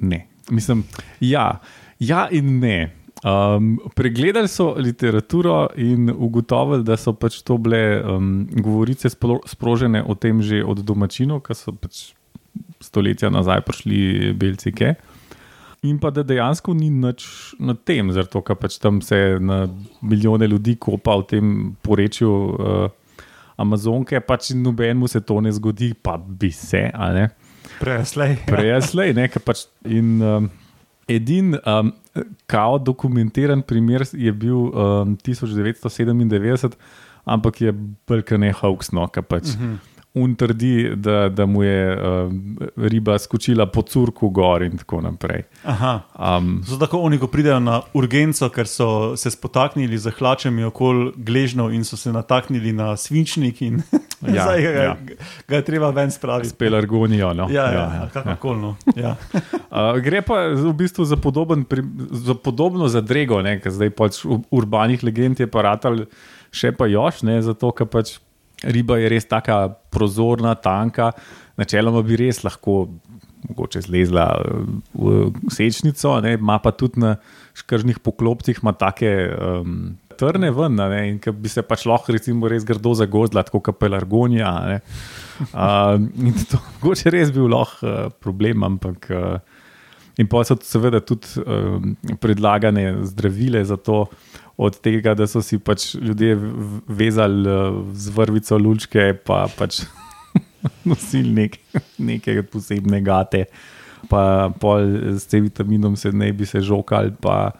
Ne, 0.00 0.26
mislim, 0.50 0.84
ja, 1.20 1.60
ja 1.98 2.28
in 2.30 2.58
ne. 2.60 2.92
Um, 3.20 3.74
pregledali 3.94 4.48
so 4.48 4.74
literaturo 4.78 5.68
in 5.76 6.08
ugotovili, 6.08 6.84
da 6.84 6.96
so 6.96 7.12
pač 7.12 7.42
to 7.44 7.58
bile 7.60 8.00
um, 8.00 8.46
govorice 8.48 9.10
spro, 9.12 9.42
sprožene 9.44 10.00
o 10.00 10.16
tem 10.16 10.40
že 10.40 10.62
od 10.64 10.80
domačinov, 10.80 11.42
ki 11.44 11.56
so 11.56 11.74
pač 11.76 12.14
stoletja 12.80 13.28
nazaj 13.28 13.60
prišli 13.66 14.32
belci. 14.32 14.72
Ke. 14.72 14.94
In 15.84 15.98
pa 16.00 16.10
da 16.12 16.24
dejansko 16.24 16.72
ni 16.76 16.88
nič 16.92 17.26
na 17.60 17.74
tem, 17.76 18.08
zato 18.12 18.40
ker 18.40 18.56
pač 18.56 18.78
tam 18.80 19.02
se 19.04 19.36
na 19.40 19.66
milijone 20.00 20.48
ljudi 20.48 20.78
kopa 20.80 21.20
v 21.20 21.28
tem 21.28 21.44
porečju 21.84 22.32
uh, 22.32 22.88
Amazonke, 23.60 24.20
pač 24.24 24.50
nobenemu 24.56 25.08
se 25.10 25.20
to 25.20 25.40
ne 25.44 25.52
zgodi, 25.52 25.92
pa 25.94 26.16
bi 26.16 26.50
se, 26.54 26.88
a 26.94 27.12
ne. 27.16 27.28
Preslej. 27.80 28.38
Prej 28.50 28.72
je 28.72 28.80
slej, 28.88 29.14
ne, 29.16 29.28
ker 29.32 29.44
pač. 29.44 29.66
In 29.84 30.18
um, 30.24 30.48
edin 31.10 31.54
um, 31.58 31.92
kao 32.50 32.78
dokumentiran 32.78 33.62
primer 33.66 34.06
je 34.12 34.32
bil 34.32 34.70
um, 34.70 35.14
1997, 35.26 36.76
ampak 37.28 37.60
je 37.60 37.74
brka 38.08 38.40
ne 38.40 38.52
hoaxno, 38.56 39.06
ker 39.12 39.26
pač. 39.28 39.54
Uh 39.54 39.62
-huh. 39.62 39.99
Un 40.12 40.34
trdi, 40.34 40.90
da, 40.96 41.28
da 41.28 41.46
mu 41.46 41.62
je 41.62 41.82
um, 41.94 42.38
riba 42.76 43.14
skočila 43.18 43.66
po 43.66 43.82
curku 43.82 44.28
gor 44.28 44.62
in 44.62 44.74
tako 44.76 45.00
naprej. 45.00 45.44
Aha. 45.64 46.00
Um, 46.18 46.62
So 46.66 46.74
tako 46.76 46.98
oni, 46.98 47.18
ko 47.18 47.26
pridejo 47.26 47.60
na 47.60 47.76
urgenco, 47.94 48.48
ker 48.50 48.66
so 48.66 49.14
se 49.16 49.30
spotaknili 49.30 49.98
z 49.98 50.10
hlačami 50.10 50.64
okoli 50.64 51.12
gležnjev 51.16 51.70
in 51.70 51.84
so 51.84 51.96
se 51.96 52.10
nataknili 52.12 52.72
na 52.72 52.96
svinčnik, 52.96 53.62
in 53.62 53.82
Ja, 54.34 54.42
zdaj 54.44 54.62
ga, 54.62 54.70
ja. 54.70 54.96
ga 55.48 55.56
je 55.56 55.64
treba 55.64 55.90
ven 55.90 56.10
s 56.10 56.18
spraviti. 56.18 56.54
pelargonijo. 56.58 57.30
No? 57.34 57.46
Ja, 57.50 57.64
ja, 57.64 57.72
ja, 57.72 57.94
ja 57.94 58.08
kakorkoli. 58.12 58.60
No. 58.60 58.76
Ja. 58.96 59.14
Uh, 59.70 59.94
gre 60.02 60.18
pa 60.22 60.50
v 60.50 60.72
bistvu 60.74 61.04
za, 61.06 61.14
podoben, 61.16 61.62
pri- 61.62 61.86
za 62.10 62.34
podobno 62.34 62.88
zadrego, 62.90 63.38
ker 63.38 63.70
zdaj 63.70 63.90
pač 63.90 64.24
v 64.26 64.42
urbanih 64.50 65.04
legend 65.06 65.38
je 65.38 65.46
paratal 65.46 66.02
še 66.50 66.72
pa 66.74 66.90
još, 66.90 67.22
ne, 67.22 67.38
zato 67.38 67.70
ker 67.70 67.86
pač 67.86 68.18
riba 68.62 68.98
je 69.00 69.08
res 69.12 69.28
tako 69.28 69.60
prozorna, 69.92 70.54
tanka. 70.54 71.12
Načeloma 71.60 72.02
bi 72.06 72.18
res 72.20 72.42
lahko 72.44 72.86
mogoče 73.48 73.80
zlezla 73.80 74.26
eh, 74.36 74.60
v 74.94 75.30
sečnico, 75.52 76.18
ne, 76.20 76.36
ima 76.38 76.58
pa 76.62 76.72
tudi 76.76 77.00
na 77.00 77.16
škržnih 77.56 77.98
poklopcih 78.04 78.60
take 78.78 79.10
um, 79.34 79.96
trne 80.20 80.50
ven, 80.52 80.76
ne, 80.76 81.00
in 81.08 81.18
ki 81.18 81.32
bi 81.32 81.48
se 81.48 81.62
pač 81.62 81.86
lahko 81.88 82.12
recimo 82.12 82.48
res 82.48 82.64
grdo 82.64 82.94
zagozdila, 82.94 83.42
tako 83.42 83.60
kot 83.60 83.78
pelargonija. 83.80 84.52
ne. 84.68 84.80
Um, 85.52 86.10
in 86.20 86.36
to 86.44 86.60
mogoče 86.80 87.10
res 87.10 87.32
bil 87.32 87.48
lahko 87.48 87.86
uh, 87.86 88.12
problem, 88.20 88.64
ampak. 88.64 89.10
Uh, 89.10 89.58
In 90.18 90.28
pa 90.28 90.42
so 90.44 90.56
seveda 90.60 90.98
tudi 91.00 91.40
um, 91.40 91.94
predlagane 92.20 93.06
zdravile 93.08 93.62
za 93.64 93.78
to, 93.80 94.02
od 94.60 94.76
tega, 94.84 95.14
da 95.16 95.24
so 95.30 95.40
si 95.44 95.56
pač 95.58 95.94
ljudje 95.96 96.36
vezali 96.88 97.48
uh, 97.48 97.80
z 97.96 98.12
vrvico 98.12 98.58
lučke, 98.60 99.14
pa 99.24 99.46
pač 99.56 99.80
nosili 100.88 101.32
nek, 101.32 101.56
neke 101.96 102.42
posebne 102.44 103.00
gate, 103.04 103.46
pa 104.10 104.50
pol 104.60 105.16
s 105.16 105.24
C-vitaminom 105.32 105.96
se 105.96 106.12
ne 106.12 106.28
bi 106.36 106.48
se 106.48 106.60
žokali, 106.64 107.14
pa 107.20 107.52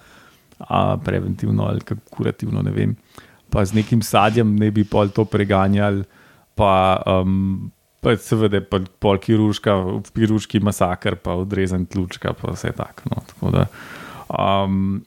a, 0.61 0.97
preventivno 1.05 1.65
ali 1.69 1.81
kako 1.81 2.01
kurativno, 2.11 2.63
ne 2.63 2.73
vem. 2.75 2.95
Pa 3.51 3.65
z 3.65 3.81
nekim 3.81 4.03
sadjem 4.05 4.53
ne 4.61 4.71
bi 4.71 4.85
pol 4.85 5.13
to 5.15 5.25
preganjali, 5.25 6.05
pa. 6.55 6.73
Um, 7.09 7.71
Pa 8.01 8.15
seveda, 8.17 8.63
pa 8.65 8.79
pol 8.97 9.19
kirurška, 9.21 9.75
kirurški 10.17 10.57
masakr, 10.65 11.19
pa 11.21 11.35
odrezan 11.37 11.83
ključka, 11.85 12.33
pa 12.33 12.55
vse 12.55 12.71
tako. 12.73 13.11
No, 13.13 13.19
tako 13.29 13.51
da, 13.53 13.67
um, 14.33 15.03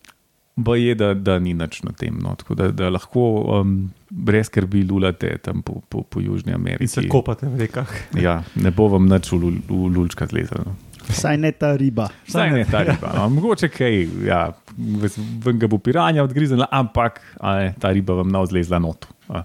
Ba 0.56 0.76
je, 0.78 0.94
da, 0.94 1.14
da 1.18 1.40
ni 1.42 1.54
nič 1.58 1.80
na 1.82 1.92
tem, 1.98 2.14
no, 2.22 2.36
tako 2.38 2.54
da, 2.54 2.68
da 2.70 2.90
lahko 2.94 3.22
um, 3.62 3.72
brez 4.14 4.52
skrbi 4.52 4.84
lulate 4.86 5.32
tam 5.42 5.64
po, 5.66 5.80
po, 5.90 6.04
po 6.06 6.22
Južni 6.22 6.54
Ameriki. 6.54 6.84
In 6.86 6.92
se 6.92 7.08
kopate 7.10 7.50
v 7.50 7.58
rekah. 7.64 7.90
Ja, 8.22 8.44
ne 8.62 8.70
bo 8.70 8.86
vam 8.94 9.08
nič 9.10 9.32
v, 9.34 9.40
lul- 9.42 9.64
v 9.66 9.90
lulčka 9.90 10.28
zlezel. 10.30 10.62
No. 10.68 10.76
Vsaj 11.10 11.42
ne 11.42 11.50
ta 11.58 11.74
riba. 11.76 12.06
Vsaj 12.30 12.54
ne 12.54 12.62
ta 12.70 12.84
riba. 12.86 13.16
No. 13.18 13.26
Mogoče 13.34 13.68
kaj, 13.74 13.98
ja, 14.30 14.44
ves- 14.78 15.18
ven 15.18 15.58
ga 15.58 15.66
bo 15.68 15.82
piranja 15.82 16.22
odgriznila, 16.24 16.70
ampak 16.70 17.18
ne, 17.42 17.74
ta 17.82 17.90
riba 17.90 18.14
vam 18.22 18.30
nav 18.30 18.46
zlezla 18.54 18.78
not. 18.80 19.10
A. 19.34 19.42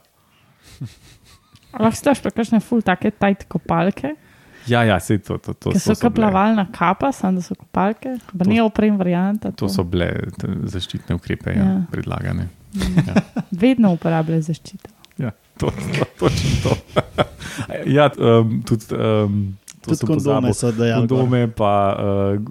Lahko 1.78 1.96
slaš 1.98 2.20
pa 2.24 2.30
kakšne 2.32 2.60
ful 2.64 2.84
take 2.84 3.10
tajt 3.16 3.48
kopalke, 3.48 4.12
Ja, 4.68 4.82
ja, 4.82 5.00
sej 5.00 5.18
to, 5.18 5.38
to, 5.38 5.54
to, 5.54 5.72
so 5.72 5.90
to, 5.90 5.94
so 5.96 6.10
bile, 6.10 6.14
plavalna 6.16 6.66
kapa, 6.68 7.12
samo 7.12 7.32
da 7.32 7.42
so 7.42 7.54
kopalke, 7.54 8.18
pa 8.28 8.44
To- 8.44 8.50
ne 8.50 8.62
oprem 8.62 8.96
varianta. 8.96 9.50
to 9.52 9.68
so 9.68 9.82
bile 9.82 10.10
zaščitne 10.64 11.14
ukrepe 11.14 11.50
ja, 11.50 11.64
Ja. 11.64 11.82
predlagane. 11.90 12.48
Vedno 13.52 13.92
uporabljajo 13.92 14.42
zaščito. 14.42 14.90
Ja, 15.18 15.30
to, 15.56 15.70
to, 15.70 16.04
točno 16.18 16.60
to. 16.62 16.76
ja, 17.88 18.10
um, 18.14 18.62
tudi, 18.62 18.84
um, 18.92 19.38
to 19.80 19.90
Tudi 19.90 20.06
kondome 20.06 20.18
pozabil. 20.44 20.54
so 20.54 20.72
dejali. 20.72 21.06
gor. 21.06 21.18
Kondome, 21.18 21.48
pa 21.50 21.72
uh, 21.92 22.44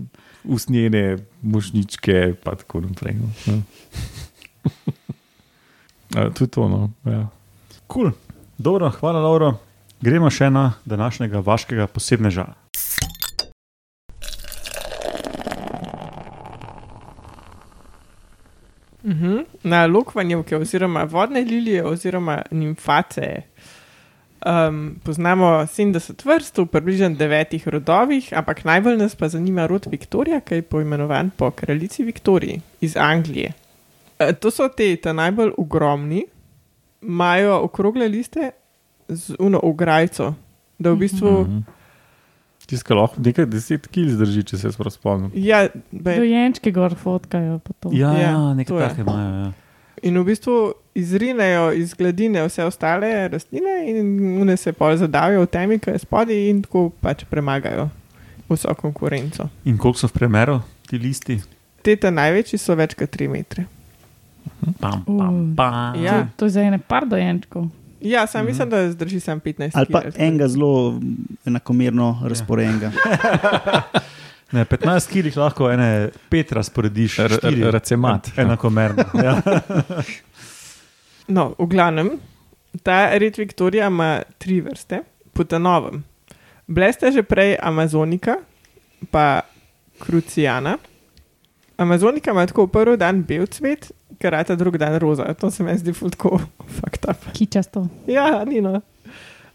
usnjene 0.46 1.04
mošničke, 1.44 2.34
pa 2.44 2.56
tako 2.56 2.82
naprej. 2.82 3.16
No. 3.16 3.30
Ja. 3.46 3.58
Uh, 6.10 6.32
to 6.32 6.44
je 6.44 6.48
to. 6.48 6.70
No. 6.70 6.90
Ja. 7.04 7.28
Cool. 7.86 8.12
Dobro, 8.58 8.90
hvala, 8.92 9.20
Lauro. 9.20 9.60
Gremo 10.02 10.30
še 10.30 10.50
na 10.50 10.74
današnjega 10.86 11.40
vaškega 11.40 11.88
posebneža. 11.88 12.46
Mhm. 19.04 19.38
Na 19.64 19.86
lokvanjevke 19.86 20.58
oziroma 20.58 21.04
vodne 21.04 21.42
lilije 21.42 21.86
oziroma 21.86 22.42
nimface 22.52 23.42
um, 24.46 25.00
poznamo 25.04 25.46
70 25.46 26.26
vrst 26.26 26.58
v 26.58 26.66
približno 26.66 27.10
devetih 27.10 27.68
rodovih, 27.68 28.30
ampak 28.34 28.66
najbolj 28.66 28.98
nas 28.98 29.16
pa 29.16 29.30
zanima 29.30 29.66
rod 29.66 29.88
Viktorija, 29.92 30.40
ki 30.40 30.56
je 30.56 30.62
poimenovan 30.62 31.30
po 31.30 31.52
kraljici 31.52 32.04
Viktoriji 32.04 32.62
iz 32.82 32.98
Anglije. 32.98 33.54
E, 34.20 34.34
to 34.34 34.52
so 34.52 34.70
te, 34.70 34.96
ta 34.96 35.14
najbolj 35.14 35.52
ogromni, 35.58 36.26
imajo 37.02 37.60
okrogle 37.64 38.08
liste 38.08 38.52
z 39.10 39.36
uno 39.40 39.60
ograjco, 39.60 40.34
da 40.78 40.92
v 40.92 40.98
bistvu, 40.98 41.42
Mhm. 41.42 41.60
Tiska 42.68 42.92
lahko 42.92 43.22
nekaj 43.22 43.46
deset 43.46 43.88
kil 43.88 44.10
zdrži, 44.10 44.44
če 44.44 44.58
se 44.58 44.70
prav 44.70 44.92
spomnim. 44.92 45.32
ja, 45.34 45.70
be, 45.90 46.18
Dojenčki 46.18 46.72
gor 46.72 46.96
fotkajo. 46.96 47.62
Ja, 47.86 48.12
Ja, 48.12 48.20
ja 48.22 48.54
nekaj 48.54 48.78
takega 48.80 49.02
imajo. 49.04 49.30
Ja. 49.38 49.52
in 50.04 50.14
v 50.14 50.24
bistvu 50.26 50.56
izrinejo 50.94 51.72
iz 51.74 51.94
gladine 51.94 52.44
vse 52.44 52.66
ostale 52.66 53.30
rastline 53.30 53.88
in 53.88 53.98
one 54.42 54.58
se 54.58 54.74
pol 54.74 54.96
zadavijo 54.96 55.42
v 55.42 55.48
temi, 55.48 55.80
ki 55.80 55.90
je 55.90 56.00
spodaj 56.00 56.50
in 56.50 56.62
tako 56.62 56.90
pač 56.92 57.24
premagajo 57.24 57.88
vso 58.50 58.76
konkurenco. 58.76 59.48
In 59.64 59.78
koliko 59.78 59.98
so 59.98 60.08
v 60.08 60.14
premeru 60.14 60.60
ti 60.84 60.98
listi? 60.98 61.40
Te 61.82 61.96
ta 61.96 62.10
največji 62.10 62.58
so 62.58 62.76
več 62.76 62.94
kot 62.96 63.10
3 63.10 63.30
metre. 63.30 63.66
Pam, 64.78 65.04
Uh. 65.08 65.18
pam, 65.18 65.54
pam. 65.56 65.96
Ja. 65.98 66.12
To, 66.12 66.30
to 66.36 66.46
je 66.46 66.52
za 66.52 66.62
ene 66.62 66.80
par 66.80 67.06
dojenčkov. 67.06 67.70
Ja, 68.02 68.28
sam 68.28 68.46
mislim, 68.46 68.70
da 68.70 68.92
zdrži 68.92 69.20
sam 69.20 69.40
15 69.40 69.72
Ali 69.74 69.86
pa 69.86 70.02
kil, 70.02 70.12
enega 70.18 70.48
zelo 70.48 71.00
enakomerno 71.46 72.22
razporejenega. 72.24 72.92
Ne, 74.52 74.66
15 74.66 75.10
kg 75.12 75.38
lahko 75.38 75.72
ene 75.72 75.88
pet 76.30 76.52
razporediš, 76.52 77.20
R- 77.20 77.34
štiri 77.34 77.64
r- 77.64 77.72
racemat. 77.72 78.28
en- 78.38 78.46
Enakomerno. 78.46 79.04
Ja. 79.24 79.42
No, 81.28 81.56
v 81.58 81.66
glavnem, 81.66 82.10
ta 82.84 83.10
red 83.14 83.36
Viktorija 83.38 83.88
ima 83.88 84.22
tri 84.38 84.62
vrste, 84.62 85.02
po 85.34 85.44
novem. 85.60 86.04
Bile 86.68 86.94
ste 86.94 87.12
že 87.12 87.24
prej 87.24 87.58
Amazonika, 87.62 88.38
pa 89.12 89.42
Krucijana. 90.00 90.78
Amazonika 91.78 92.32
ima 92.32 92.46
tako 92.46 92.68
prvi 92.68 92.98
dan 92.98 93.24
bel 93.24 93.46
cvet, 93.46 93.92
karata 94.22 94.56
drugi 94.56 94.78
dan 94.78 94.96
roza. 95.00 95.34
To 95.34 95.52
se 95.52 95.64
mi 95.64 95.78
zdi 95.78 95.94
fultko, 95.94 96.40
fakt 96.80 97.06
up. 97.10 97.32
Kičasto. 97.34 97.88
Ja, 98.08 98.44
ni 98.46 98.62
no. 98.62 98.82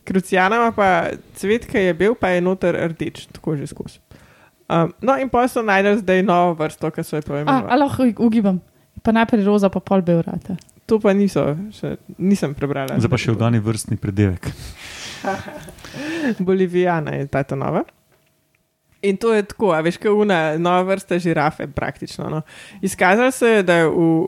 Krucijana 0.05 0.73
pa 0.75 1.13
cvet, 1.39 1.67
ki 1.71 1.79
je 1.79 1.95
bil, 1.95 2.15
pa 2.19 2.33
je 2.35 2.41
noter 2.43 2.75
rdeč, 2.91 3.27
tako 3.33 3.57
že 3.57 3.67
skozi. 3.71 4.01
Um, 4.73 4.93
no, 5.03 5.15
in 5.21 5.29
pa 5.29 5.45
so 5.49 5.63
najdel 5.63 6.01
zdaj 6.01 6.23
novo 6.25 6.55
vrsto, 6.59 6.91
ki 6.91 7.05
so 7.05 7.17
jo 7.17 7.23
A, 7.23 7.29
poimenovali. 7.29 7.69
a 7.71 7.75
lahko 7.77 8.07
ugibam. 8.25 8.61
Pa 9.03 9.13
najprej 9.13 9.45
roza, 9.45 9.69
pa 9.69 9.81
pol 9.81 10.03
bevrata. 10.03 10.57
To 10.87 10.99
pa 10.99 11.13
niso, 11.15 11.45
še, 11.75 11.97
nisem 12.19 12.55
prebrala. 12.55 12.99
Zdaj 12.99 13.11
pa 13.11 13.19
še 13.21 13.31
organi 13.35 13.61
vrstni 13.63 13.97
predevek. 14.01 14.49
Bolivijana 16.47 17.11
je 17.21 17.27
ta 17.27 17.43
ta 17.43 17.55
nova. 17.55 17.85
In 19.03 19.17
to 19.17 19.35
je 19.35 19.43
tako, 19.43 19.73
a 19.75 19.81
veš, 19.83 19.99
kot 19.99 20.15
una 20.15 20.57
nova 20.59 20.83
vrsta 20.83 21.19
žirafe, 21.19 21.67
praktično. 21.67 22.29
No. 22.31 22.43
Izkazalo 22.83 23.31
se 23.31 23.49
je, 23.49 23.63
da 23.63 23.75
je 23.83 23.89
v 23.91 24.27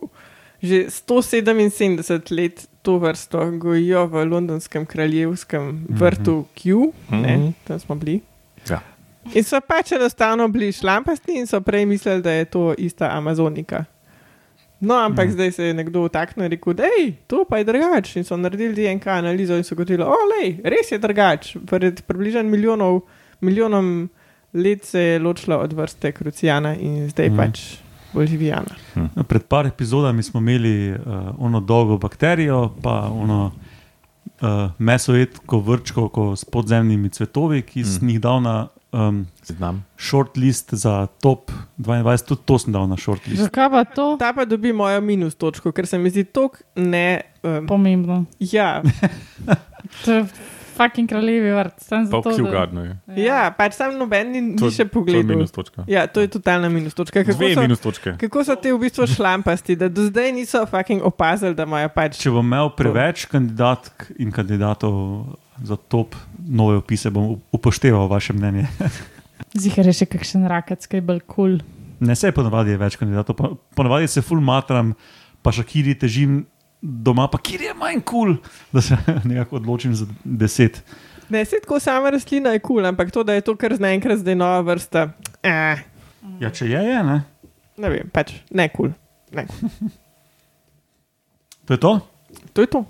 že 0.65 0.85
177 0.89 2.01
let 2.33 2.69
to 2.83 2.99
vrsto 2.99 3.51
gojijo 3.53 4.07
v 4.07 4.25
londonskem 4.25 4.87
kraljevskem 4.87 5.87
vrtu 5.91 6.45
Q, 6.55 6.65
ne, 7.11 7.37
Mhm. 7.37 7.49
tam 7.65 7.79
smo 7.79 7.95
bili. 7.95 8.21
Ja. 8.65 8.81
In 9.35 9.45
so 9.45 9.61
pač 9.61 9.93
enostavno 9.93 10.49
bili 10.49 10.73
šlampasti 10.73 11.33
in 11.33 11.47
so 11.47 11.61
prej 11.61 11.87
mislili, 11.87 12.23
da 12.23 12.31
je 12.33 12.45
to 12.47 12.75
ista 12.77 13.09
Amazonika. 13.09 13.85
No, 14.81 14.95
ampak 14.97 15.19
Mhm. 15.21 15.29
mm. 15.29 15.33
zdaj 15.33 15.53
se 15.53 15.65
je 15.65 15.75
nekdo 15.75 16.03
vtaknil 16.03 16.45
in 16.45 16.51
rekel, 16.51 16.73
da 16.75 16.85
je 16.85 17.13
to 17.27 17.45
pa 17.45 17.59
je 17.59 17.65
drugače. 17.65 18.19
In 18.19 18.25
so 18.25 18.37
naredili 18.37 18.75
DNK 18.75 19.07
analizo 19.09 19.55
in 19.55 19.65
so 19.65 19.75
gotovili, 19.75 20.05
olej, 20.05 20.59
res 20.65 20.93
je 20.93 20.99
drugače. 20.99 21.59
Pred 21.61 22.03
približno 22.03 22.43
milijonov, 22.45 23.01
milijonom 23.41 24.09
let 24.55 24.85
se 24.85 25.01
je 25.01 25.19
ločila 25.19 25.59
od 25.59 25.73
vrste 25.73 26.13
krucijana 26.13 26.77
in 26.77 27.09
zdaj 27.09 27.27
Mhm. 27.27 27.35
mm. 27.35 27.39
pač 27.39 27.61
bolivijana. 28.15 28.75
No, 28.95 29.25
Pred 29.25 29.43
par 29.45 29.67
epizodami 29.67 30.23
smo 30.23 30.41
imeli 30.41 30.93
uh, 30.93 30.99
ono 31.39 31.61
dolgo 31.61 31.99
bakterijo, 31.99 32.73
pa 32.83 33.11
ono 33.13 33.51
uh, 34.41 34.49
mesojetko 34.79 35.59
vrčko 35.61 36.09
ko 36.09 36.31
s 36.33 36.45
podzemnimi 36.47 37.09
cvetovi, 37.11 37.63
ki 37.63 37.81
Mm. 37.81 37.85
sem 37.87 38.09
jih 38.09 38.21
dal 38.21 38.41
na 38.41 38.55
um, 38.93 39.27
Znam. 39.45 39.85
shortlist 39.99 40.75
za 40.75 40.95
top 41.19 41.51
22, 41.79 41.95
tudi 42.25 42.41
to 42.45 42.59
sem 42.59 42.73
dal 42.73 42.87
na 42.87 42.97
shortlist. 42.97 43.43
Zakaj 43.43 43.71
pa 43.71 43.85
to? 43.87 44.17
Ta 44.17 44.33
pa 44.33 44.45
dobi 44.45 44.73
mojo 44.73 45.01
minus 45.03 45.35
točko, 45.35 45.73
ker 45.73 45.87
se 45.87 45.99
mi 45.99 46.11
zdi 46.11 46.25
tok 46.25 46.63
ne. 46.77 47.21
Um, 47.43 47.67
Pomembno. 47.67 48.25
ja, 48.41 48.83
To 50.05 50.13
je 50.13 50.25
fucking 50.75 51.07
kraljevi 51.07 51.53
vrt. 51.53 51.79
Zato, 51.81 52.21
da- 52.21 52.35
Q-gardnu. 52.35 52.83
ja, 53.15 53.51
pač 53.51 53.75
sam 53.75 53.95
noben 53.95 54.31
ni, 54.31 54.41
ni 54.43 54.57
To- 54.57 54.69
še 54.69 54.77
To 54.79 54.83
je 54.83 54.89
pogledal. 54.89 55.25
minus 55.27 55.51
točka. 55.51 55.85
Ja, 55.87 56.07
to 56.07 56.21
je 56.21 56.29
totalna 56.29 56.69
minus 56.69 56.93
točka. 56.93 57.21
Kako 57.21 57.33
Dve 57.33 57.55
so, 57.55 57.61
minus 57.61 57.81
točke. 57.81 58.17
kako 58.17 58.43
so 58.43 58.57
ti 58.57 58.69
v 58.69 58.79
bistvu 58.81 59.07
šlampasti, 59.07 59.77
da 59.77 59.89
do 59.89 60.05
zdaj 60.05 60.33
niso 60.33 60.65
fucking 60.65 61.03
opazili, 61.03 61.55
da 61.55 61.63
imajo 61.65 61.89
pač. 61.91 62.19
Če 62.19 62.31
bom 62.31 62.45
imel 62.45 62.71
preveč 62.71 63.25
kandidatk 63.27 64.11
in 64.17 64.31
kandidatov 64.31 65.27
za 65.61 65.77
top 65.79 66.15
nove 66.41 66.77
opise, 66.77 67.09
bom 67.09 67.39
upošteval 67.51 68.07
vaše 68.07 68.33
mnenje. 68.33 68.67
Zihar 69.55 69.87
je 69.87 69.95
še 69.95 70.07
kakšen 70.07 70.47
rakac, 70.47 70.83
ki 70.83 70.97
je 70.97 71.03
bolj 71.03 71.21
kul. 71.23 71.33
Cool. 71.35 71.55
Ne 72.01 72.15
se 72.15 72.31
ponavadi 72.31 72.71
je 72.71 72.79
več 72.79 72.97
kandidatov, 72.97 73.35
po- 73.35 73.55
ponavadi 73.73 74.09
se 74.09 74.21
ful 74.21 74.41
matram, 74.41 74.95
pa 75.41 75.53
šakiri 75.53 75.95
težim 75.95 76.43
doma, 76.85 77.25
pa 77.33 77.41
kjer 77.41 77.71
je 77.71 77.75
manj 77.81 78.03
kul, 78.05 78.35
cool, 78.37 78.61
da 78.73 78.83
se 78.85 78.99
nekako 79.31 79.57
odločim 79.57 79.95
za 79.97 80.07
deset. 80.25 80.83
Ne, 81.33 81.45
se 81.49 81.57
tako 81.63 81.81
sama 81.81 82.11
rastlina 82.13 82.53
je 82.53 82.61
kul, 82.61 82.77
cool, 82.77 82.87
ampak 82.87 83.11
to, 83.11 83.25
da 83.25 83.33
je 83.35 83.41
to 83.41 83.57
kar 83.57 83.73
naenkrat 83.81 84.21
zdaj 84.21 84.37
nova 84.37 84.61
vrsta. 84.61 85.09
Eh, 85.43 85.81
Ja, 86.41 86.51
če 86.51 86.67
je, 86.67 86.81
je, 86.81 87.01
ne. 87.05 87.19
ne 87.79 87.91
vem, 87.93 88.09
pač 88.13 88.33
ne 88.51 88.67
kul. 88.73 88.93
Cool. 89.35 89.91
To 91.69 91.77
je 91.77 91.81
to. 91.81 91.93
To 92.53 92.65
je 92.65 92.71
to. 92.71 92.81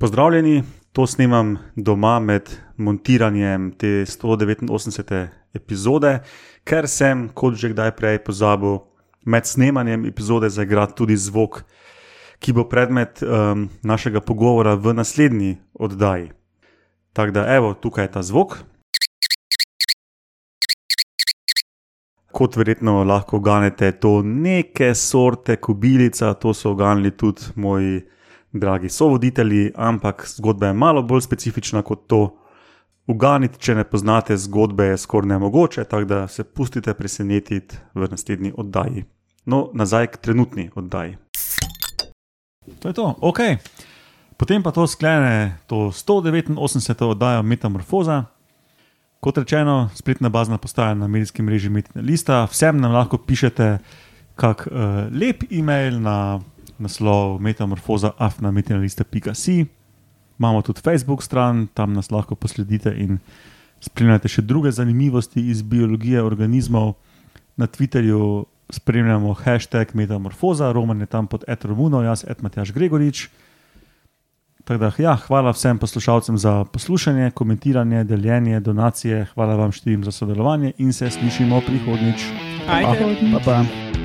Pozdravljeni, 0.00 0.62
to 0.92 1.06
snemam 1.06 1.54
doma 1.76 2.18
med 2.20 2.50
montiranjem 2.76 3.70
te 3.78 4.02
189. 4.08 5.28
epizode, 5.54 6.18
ker 6.66 6.88
sem, 6.90 7.28
kot 7.30 7.56
že 7.60 7.70
kdaj 7.72 7.94
prej, 7.96 8.18
pozabil 8.26 8.80
med 9.24 9.46
snemanjem 9.46 10.08
epizode 10.10 10.50
zaigrati 10.50 10.98
tudi 10.98 11.16
zvok, 11.16 11.62
ki 12.44 12.52
bo 12.52 12.66
predmet 12.68 13.22
um, 13.22 13.68
našega 13.82 14.20
pogovora 14.20 14.74
v 14.76 14.92
naslednji 14.92 15.56
oddaji. 15.74 16.28
Tako 17.12 17.32
da, 17.32 17.44
evo, 17.54 17.74
tukaj 17.74 18.04
je 18.04 18.10
ta 18.12 18.22
zvok. 18.22 18.58
Kot 22.34 22.56
verjetno 22.56 23.04
lahko 23.04 23.40
ganete, 23.40 23.92
to 23.92 24.20
neke 24.22 24.92
sorte 24.94 25.56
kobilica, 25.56 26.34
to 26.34 26.52
so 26.54 26.74
ganili 26.74 27.14
tudi 27.16 27.54
moji 27.54 28.02
dragi 28.52 28.88
sovoditelji, 28.88 29.70
ampak 29.74 30.26
zgodba 30.28 30.66
je 30.66 30.72
malo 30.72 31.02
bolj 31.02 31.20
specifična 31.20 31.82
kot 31.82 32.06
to. 32.06 32.22
Uganiti, 33.06 33.58
če 33.60 33.74
ne 33.74 33.84
poznate 33.84 34.36
zgodbe, 34.36 34.84
je 34.84 34.98
skoraj 34.98 35.28
nemogoče, 35.28 35.84
tako 35.84 36.04
da 36.04 36.28
se 36.28 36.44
pustite 36.44 36.94
presenetiti 36.94 37.76
v 37.94 38.08
naslednji 38.10 38.52
oddaji. 38.56 39.04
No, 39.44 39.70
nazaj 39.74 40.06
k 40.06 40.16
trenutni 40.16 40.70
oddaji. 40.74 41.16
To 42.80 42.88
je 42.88 42.94
to, 42.94 43.14
ok. 43.20 43.40
Potem 44.36 44.62
pa 44.62 44.72
to 44.74 44.86
sklene 44.86 45.56
to 45.66 45.92
189. 45.92 46.56
oddajo 47.04 47.42
Metamorfoza. 47.42 48.24
Kot 49.20 49.38
rečeno, 49.38 49.88
spletna 49.94 50.28
bazna 50.28 50.58
postaja 50.58 50.94
na 50.94 51.08
medijskem 51.08 51.46
mreži 51.46 51.68
Metina 51.68 52.02
Lista. 52.04 52.44
Vsem 52.44 52.80
nam 52.80 52.92
lahko 52.92 53.18
pišete 53.18 53.78
kak 54.36 54.66
uh, 54.66 55.08
lep 55.12 55.46
e-mail 55.50 56.00
na 56.00 56.40
naslov 56.78 57.40
metamorfoza 57.40 58.12
afnametinalista.si. 58.18 59.66
Imamo 60.38 60.62
tudi 60.62 60.80
Facebook 60.80 61.22
stran, 61.22 61.66
tam 61.74 61.92
nas 61.92 62.10
lahko 62.10 62.34
posledite 62.34 62.90
in 62.98 63.18
spremljate 63.80 64.28
še 64.28 64.42
druge 64.42 64.72
zanimivosti 64.72 65.44
iz 65.50 65.62
biologije 65.62 66.22
organizmov. 66.22 66.94
Na 67.56 67.66
Twitterju 67.70 68.44
spremljamo 68.74 69.32
hashtag 69.34 69.94
Metamorfoza, 69.94 70.72
Roman 70.72 71.00
je 71.00 71.06
tam 71.06 71.26
pod 71.26 71.44
Etromuno, 71.48 72.02
jaz 72.02 72.24
et 72.28 72.42
Matjaš 72.42 72.72
Gregorič. 72.72 73.28
Tako 74.64 74.78
Da, 74.80 74.92
ja, 74.98 75.16
hvala 75.26 75.52
vsem 75.52 75.78
poslušalcem 75.78 76.38
za 76.38 76.64
poslušanje, 76.64 77.30
komentiranje, 77.30 78.04
deljenje, 78.04 78.60
donacije. 78.60 79.26
Hvala 79.34 79.56
vam 79.56 79.72
štirim 79.72 80.04
za 80.04 80.12
sodelovanje 80.12 80.72
in 80.78 80.92
se 80.92 81.10
slišimo 81.10 81.60
prihodnjič. 81.66 82.24
Ajde. 82.68 83.16
Pa 83.32 83.40
pa. 83.44 84.03